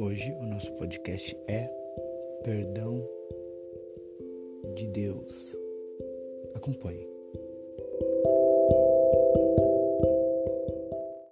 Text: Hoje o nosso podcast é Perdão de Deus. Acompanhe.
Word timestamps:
Hoje 0.00 0.32
o 0.40 0.46
nosso 0.46 0.72
podcast 0.76 1.36
é 1.46 1.70
Perdão 2.42 3.06
de 4.74 4.86
Deus. 4.86 5.54
Acompanhe. 6.54 7.06